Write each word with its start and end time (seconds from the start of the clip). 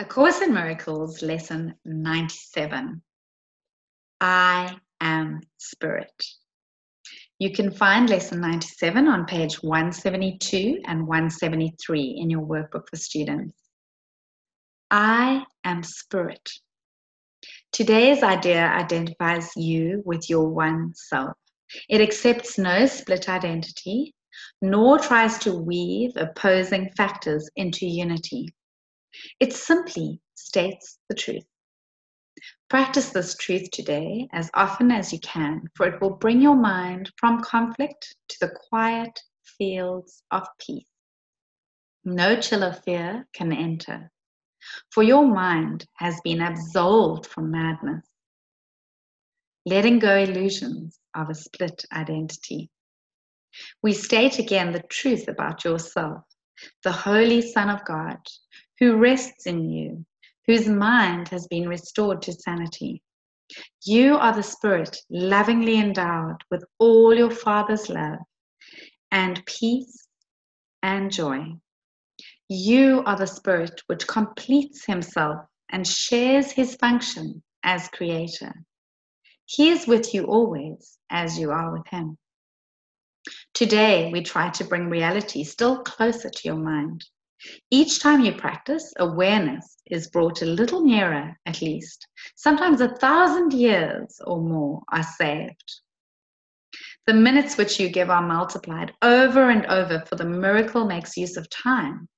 A 0.00 0.04
Course 0.04 0.40
in 0.40 0.52
Miracles, 0.52 1.22
Lesson 1.22 1.72
97. 1.84 3.00
I 4.20 4.76
am 5.00 5.40
Spirit. 5.56 6.24
You 7.38 7.52
can 7.52 7.70
find 7.70 8.10
Lesson 8.10 8.40
97 8.40 9.06
on 9.06 9.24
page 9.24 9.62
172 9.62 10.80
and 10.86 11.06
173 11.06 12.16
in 12.18 12.28
your 12.28 12.42
workbook 12.42 12.88
for 12.90 12.96
students. 12.96 13.54
I 14.90 15.44
am 15.62 15.84
Spirit. 15.84 16.50
Today's 17.70 18.24
idea 18.24 18.66
identifies 18.66 19.52
you 19.54 20.02
with 20.04 20.28
your 20.28 20.48
one 20.48 20.92
self. 20.96 21.36
It 21.88 22.00
accepts 22.00 22.58
no 22.58 22.86
split 22.86 23.28
identity, 23.28 24.12
nor 24.60 24.98
tries 24.98 25.38
to 25.38 25.54
weave 25.54 26.16
opposing 26.16 26.90
factors 26.96 27.48
into 27.54 27.86
unity. 27.86 28.52
It 29.40 29.52
simply 29.52 30.20
states 30.34 30.98
the 31.08 31.14
truth. 31.14 31.44
Practice 32.68 33.10
this 33.10 33.36
truth 33.36 33.70
today 33.70 34.28
as 34.32 34.50
often 34.54 34.90
as 34.90 35.12
you 35.12 35.20
can, 35.20 35.62
for 35.76 35.86
it 35.86 36.00
will 36.00 36.16
bring 36.16 36.40
your 36.40 36.56
mind 36.56 37.12
from 37.16 37.40
conflict 37.40 38.16
to 38.28 38.36
the 38.40 38.52
quiet 38.68 39.18
fields 39.58 40.22
of 40.30 40.46
peace. 40.58 40.86
No 42.04 42.40
chill 42.40 42.62
of 42.64 42.82
fear 42.84 43.26
can 43.32 43.52
enter, 43.52 44.10
for 44.90 45.02
your 45.02 45.26
mind 45.26 45.86
has 45.94 46.20
been 46.22 46.40
absolved 46.40 47.26
from 47.26 47.50
madness, 47.50 48.04
letting 49.64 49.98
go 49.98 50.16
illusions 50.16 50.98
of 51.14 51.30
a 51.30 51.34
split 51.34 51.84
identity. 51.92 52.68
We 53.82 53.92
state 53.92 54.38
again 54.38 54.72
the 54.72 54.82
truth 54.82 55.28
about 55.28 55.64
yourself, 55.64 56.24
the 56.82 56.92
Holy 56.92 57.40
Son 57.40 57.70
of 57.70 57.84
God, 57.84 58.18
who 58.78 58.96
rests 58.96 59.46
in 59.46 59.70
you, 59.70 60.04
whose 60.46 60.68
mind 60.68 61.28
has 61.28 61.46
been 61.46 61.68
restored 61.68 62.22
to 62.22 62.32
sanity. 62.32 63.02
You 63.84 64.16
are 64.16 64.34
the 64.34 64.42
Spirit 64.42 64.96
lovingly 65.10 65.76
endowed 65.76 66.38
with 66.50 66.64
all 66.78 67.14
your 67.14 67.30
Father's 67.30 67.88
love 67.88 68.18
and 69.10 69.44
peace 69.46 70.06
and 70.82 71.12
joy. 71.12 71.54
You 72.48 73.02
are 73.06 73.16
the 73.16 73.26
Spirit 73.26 73.82
which 73.86 74.06
completes 74.06 74.84
Himself 74.84 75.46
and 75.70 75.86
shares 75.86 76.50
His 76.50 76.74
function 76.76 77.42
as 77.62 77.88
Creator. 77.88 78.54
He 79.46 79.70
is 79.70 79.86
with 79.86 80.14
you 80.14 80.24
always 80.24 80.98
as 81.10 81.38
you 81.38 81.50
are 81.50 81.72
with 81.72 81.86
Him. 81.88 82.18
Today, 83.54 84.10
we 84.12 84.22
try 84.22 84.50
to 84.50 84.64
bring 84.64 84.90
reality 84.90 85.44
still 85.44 85.82
closer 85.82 86.28
to 86.28 86.40
your 86.44 86.56
mind. 86.56 87.04
Each 87.70 88.00
time 88.00 88.20
you 88.20 88.34
practice, 88.34 88.92
awareness 88.98 89.76
is 89.86 90.08
brought 90.08 90.42
a 90.42 90.46
little 90.46 90.82
nearer, 90.82 91.38
at 91.46 91.60
least. 91.60 92.06
Sometimes 92.36 92.80
a 92.80 92.96
thousand 92.96 93.52
years 93.52 94.20
or 94.26 94.40
more 94.40 94.82
are 94.90 95.02
saved. 95.02 95.80
The 97.06 97.14
minutes 97.14 97.56
which 97.56 97.78
you 97.78 97.90
give 97.90 98.08
are 98.08 98.26
multiplied 98.26 98.94
over 99.02 99.50
and 99.50 99.66
over, 99.66 100.02
for 100.06 100.16
the 100.16 100.24
miracle 100.24 100.86
makes 100.86 101.16
use 101.16 101.36
of 101.36 101.50
time, 101.50 102.08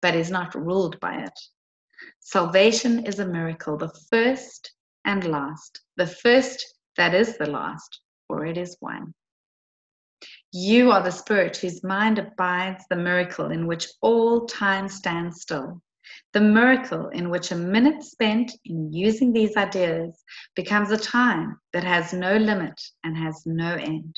but 0.00 0.16
is 0.16 0.30
not 0.30 0.54
ruled 0.54 0.98
by 0.98 1.22
it. 1.22 1.38
Salvation 2.18 3.06
is 3.06 3.20
a 3.20 3.26
miracle, 3.26 3.76
the 3.76 3.92
first 4.10 4.72
and 5.04 5.24
last, 5.24 5.80
the 5.96 6.06
first 6.06 6.74
that 6.96 7.14
is 7.14 7.38
the 7.38 7.48
last, 7.48 8.00
for 8.26 8.44
it 8.44 8.58
is 8.58 8.76
one. 8.80 9.14
You 10.54 10.90
are 10.90 11.02
the 11.02 11.10
Spirit 11.10 11.56
whose 11.56 11.82
mind 11.82 12.18
abides 12.18 12.84
the 12.90 12.96
miracle 12.96 13.50
in 13.50 13.66
which 13.66 13.88
all 14.02 14.44
time 14.44 14.86
stands 14.86 15.40
still. 15.40 15.80
The 16.34 16.42
miracle 16.42 17.08
in 17.08 17.30
which 17.30 17.52
a 17.52 17.56
minute 17.56 18.02
spent 18.02 18.52
in 18.66 18.92
using 18.92 19.32
these 19.32 19.56
ideas 19.56 20.22
becomes 20.54 20.90
a 20.90 20.98
time 20.98 21.58
that 21.72 21.84
has 21.84 22.12
no 22.12 22.36
limit 22.36 22.78
and 23.02 23.16
has 23.16 23.46
no 23.46 23.76
end. 23.76 24.14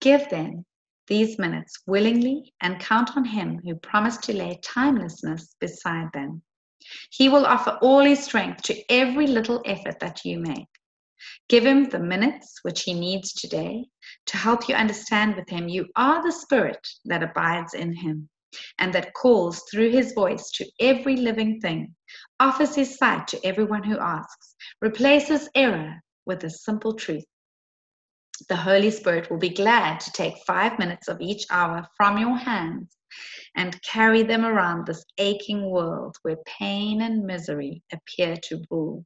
Give 0.00 0.24
then 0.30 0.64
these 1.08 1.36
minutes 1.36 1.80
willingly 1.84 2.54
and 2.60 2.78
count 2.78 3.16
on 3.16 3.24
Him 3.24 3.60
who 3.64 3.74
promised 3.74 4.22
to 4.24 4.36
lay 4.36 4.60
timelessness 4.62 5.56
beside 5.58 6.12
them. 6.12 6.42
He 7.10 7.28
will 7.28 7.44
offer 7.44 7.76
all 7.82 8.04
His 8.04 8.22
strength 8.22 8.62
to 8.62 8.80
every 8.88 9.26
little 9.26 9.62
effort 9.64 9.98
that 9.98 10.24
you 10.24 10.38
make. 10.38 10.68
Give 11.48 11.64
him 11.64 11.88
the 11.88 11.98
minutes 11.98 12.60
which 12.62 12.82
he 12.82 12.94
needs 12.94 13.32
today 13.32 13.86
to 14.26 14.36
help 14.36 14.68
you 14.68 14.74
understand 14.74 15.36
with 15.36 15.48
him 15.48 15.68
you 15.68 15.88
are 15.96 16.22
the 16.22 16.32
spirit 16.32 16.86
that 17.04 17.22
abides 17.22 17.74
in 17.74 17.94
him 17.94 18.28
and 18.78 18.92
that 18.92 19.14
calls 19.14 19.62
through 19.70 19.90
his 19.90 20.12
voice 20.12 20.50
to 20.52 20.70
every 20.80 21.16
living 21.16 21.60
thing, 21.60 21.94
offers 22.40 22.74
his 22.74 22.96
sight 22.96 23.26
to 23.28 23.46
everyone 23.46 23.82
who 23.82 23.98
asks, 23.98 24.54
replaces 24.80 25.48
error 25.54 26.02
with 26.26 26.44
a 26.44 26.50
simple 26.50 26.94
truth. 26.94 27.24
The 28.48 28.56
Holy 28.56 28.90
Spirit 28.90 29.30
will 29.30 29.38
be 29.38 29.50
glad 29.50 30.00
to 30.00 30.12
take 30.12 30.44
five 30.46 30.78
minutes 30.78 31.08
of 31.08 31.20
each 31.20 31.44
hour 31.50 31.86
from 31.96 32.18
your 32.18 32.36
hands 32.36 32.96
and 33.56 33.80
carry 33.82 34.22
them 34.22 34.44
around 34.44 34.86
this 34.86 35.04
aching 35.18 35.70
world 35.70 36.16
where 36.22 36.36
pain 36.46 37.02
and 37.02 37.24
misery 37.24 37.82
appear 37.92 38.36
to 38.48 38.64
rule. 38.70 39.04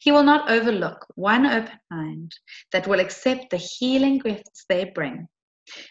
He 0.00 0.12
will 0.12 0.24
not 0.24 0.50
overlook 0.50 1.06
one 1.14 1.46
open 1.46 1.78
mind 1.90 2.34
that 2.72 2.86
will 2.86 3.00
accept 3.00 3.50
the 3.50 3.56
healing 3.56 4.18
gifts 4.18 4.66
they 4.68 4.84
bring, 4.84 5.28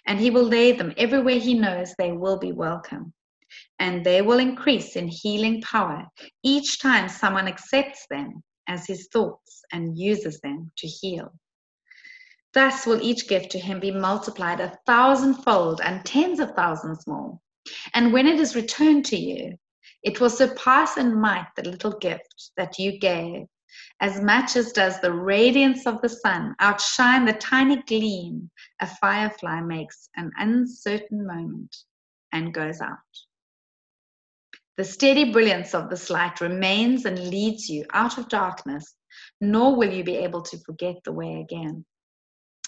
and 0.05 0.19
He 0.19 0.29
will 0.29 0.43
lay 0.43 0.73
them 0.73 0.93
everywhere 0.97 1.39
He 1.39 1.53
knows 1.53 1.95
they 1.95 2.11
will 2.11 2.37
be 2.37 2.51
welcome. 2.51 3.13
And 3.79 4.05
they 4.05 4.21
will 4.21 4.37
increase 4.37 4.95
in 4.95 5.07
healing 5.07 5.61
power 5.61 6.07
each 6.43 6.79
time 6.79 7.09
someone 7.09 7.47
accepts 7.47 8.05
them 8.09 8.43
as 8.67 8.85
His 8.85 9.07
thoughts 9.11 9.63
and 9.71 9.97
uses 9.97 10.39
them 10.41 10.71
to 10.77 10.87
heal. 10.87 11.33
Thus 12.53 12.85
will 12.85 13.01
each 13.01 13.27
gift 13.27 13.49
to 13.51 13.59
Him 13.59 13.79
be 13.79 13.91
multiplied 13.91 14.59
a 14.59 14.77
thousandfold 14.85 15.81
and 15.81 16.05
tens 16.05 16.39
of 16.39 16.51
thousands 16.51 17.07
more. 17.07 17.39
And 17.93 18.13
when 18.13 18.27
it 18.27 18.39
is 18.39 18.55
returned 18.55 19.05
to 19.05 19.17
you, 19.17 19.57
it 20.03 20.19
will 20.19 20.29
surpass 20.29 20.97
in 20.97 21.19
might 21.19 21.47
the 21.55 21.69
little 21.69 21.97
gift 21.97 22.51
that 22.57 22.77
you 22.77 22.99
gave 22.99 23.47
as 23.99 24.21
much 24.21 24.55
as 24.55 24.71
does 24.71 24.99
the 24.99 25.11
radiance 25.11 25.85
of 25.85 26.01
the 26.01 26.09
sun 26.09 26.55
outshine 26.59 27.25
the 27.25 27.33
tiny 27.33 27.81
gleam 27.83 28.49
a 28.79 28.87
firefly 28.87 29.61
makes 29.61 30.09
an 30.15 30.31
uncertain 30.37 31.25
moment 31.25 31.75
and 32.31 32.53
goes 32.53 32.81
out. 32.81 32.97
The 34.77 34.83
steady 34.85 35.31
brilliance 35.31 35.75
of 35.75 35.89
this 35.89 36.09
light 36.09 36.41
remains 36.41 37.05
and 37.05 37.29
leads 37.29 37.69
you 37.69 37.85
out 37.93 38.17
of 38.17 38.29
darkness, 38.29 38.95
nor 39.39 39.75
will 39.75 39.91
you 39.91 40.03
be 40.03 40.15
able 40.15 40.41
to 40.43 40.57
forget 40.59 40.95
the 41.03 41.11
way 41.11 41.41
again. 41.41 41.85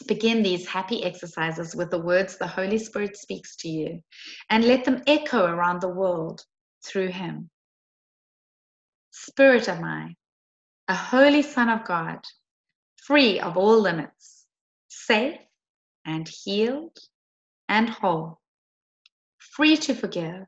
Begin 0.08 0.44
these 0.44 0.68
happy 0.68 1.04
exercises 1.04 1.76
with 1.76 1.90
the 1.90 2.00
words 2.00 2.38
the 2.38 2.48
Holy 2.48 2.78
Spirit 2.78 3.16
speaks 3.16 3.56
to 3.58 3.70
you, 3.70 4.04
and 4.50 4.66
let 4.66 4.84
them 4.84 5.02
echo 5.08 5.46
around 5.46 5.82
the 5.82 5.90
world 5.90 6.46
through 6.86 7.10
Him. 7.10 7.50
Spirit 9.12 9.70
am 9.70 9.84
I, 9.84 10.16
a 10.88 10.96
holy 10.96 11.42
Son 11.42 11.70
of 11.70 11.86
God, 11.86 12.20
free 12.98 13.40
of 13.40 13.56
all 13.56 13.80
limits, 13.80 14.46
safe 14.90 15.40
and 16.06 16.28
healed 16.28 16.98
and 17.70 17.90
whole, 17.90 18.40
free 19.38 19.78
to 19.78 19.94
forgive 19.94 20.46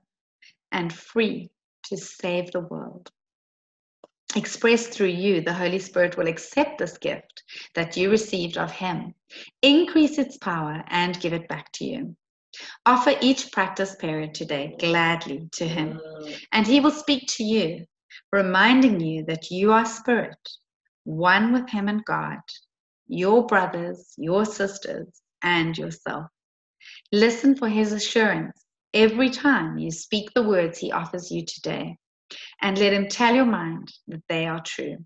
and 0.72 0.92
free 0.92 1.50
to 1.84 1.96
save 1.98 2.52
the 2.52 2.60
world. 2.60 3.10
Expressed 4.36 4.92
through 4.92 5.08
you, 5.08 5.40
the 5.40 5.54
Holy 5.54 5.80
Spirit 5.80 6.18
will 6.18 6.28
accept 6.28 6.80
this 6.80 6.98
gift 6.98 7.44
that 7.74 7.96
you 7.96 8.10
received 8.12 8.58
of 8.58 8.72
Him, 8.72 9.14
increase 9.62 10.18
its 10.18 10.38
power, 10.38 10.84
and 10.88 11.20
give 11.22 11.32
it 11.32 11.48
back 11.48 11.72
to 11.74 11.86
you. 11.86 12.18
Offer 12.86 13.14
each 13.22 13.52
practice 13.54 13.96
period 13.96 14.34
today 14.34 14.76
gladly 14.80 15.48
to 15.54 15.66
Him, 15.66 16.02
and 16.52 16.68
He 16.68 16.82
will 16.82 16.92
speak 16.92 17.28
to 17.30 17.44
you 17.46 17.86
reminding 18.32 19.00
you 19.00 19.26
that 19.26 19.52
you 19.52 19.72
are 19.72 19.86
spirit, 19.86 20.50
one 21.04 21.54
with 21.54 21.70
Him 21.70 21.88
and 21.88 22.04
God, 22.06 22.40
your 23.08 23.46
brothers, 23.46 24.14
your 24.18 24.46
sisters, 24.46 25.08
and 25.42 25.78
yourself. 25.78 26.26
Listen 27.12 27.56
for 27.56 27.70
His 27.70 27.92
assurance 27.92 28.66
every 28.94 29.30
time 29.30 29.78
you 29.78 29.92
speak 29.92 30.34
the 30.34 30.44
words 30.44 30.80
He 30.80 30.92
offers 30.92 31.32
you 31.32 31.46
today, 31.46 31.98
and 32.62 32.78
let 32.78 32.94
Him 32.94 33.08
tell 33.08 33.36
your 33.36 33.46
mind 33.46 33.92
that 34.08 34.24
they 34.30 34.46
are 34.46 34.62
true. 34.64 34.98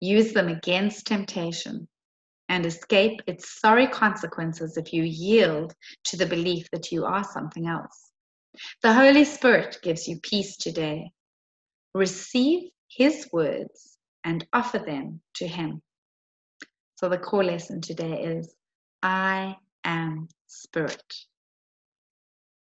Use 0.00 0.32
them 0.32 0.48
against 0.48 1.06
temptation 1.06 1.86
and 2.48 2.66
escape 2.66 3.20
its 3.26 3.60
sorry 3.60 3.86
consequences 3.86 4.76
if 4.76 4.92
you 4.92 5.04
yield 5.04 5.72
to 6.04 6.16
the 6.16 6.26
belief 6.26 6.68
that 6.72 6.90
you 6.90 7.04
are 7.04 7.22
something 7.22 7.68
else. 7.68 8.10
The 8.82 8.92
Holy 8.92 9.24
Spirit 9.24 9.78
gives 9.82 10.08
you 10.08 10.18
peace 10.20 10.56
today 10.56 11.12
receive 11.94 12.70
his 12.88 13.28
words 13.32 13.98
and 14.24 14.46
offer 14.52 14.78
them 14.78 15.20
to 15.34 15.46
him. 15.46 15.82
So 16.96 17.08
the 17.08 17.18
core 17.18 17.44
lesson 17.44 17.80
today 17.80 18.22
is 18.22 18.54
I 19.02 19.56
am 19.84 20.28
spirit. 20.46 21.14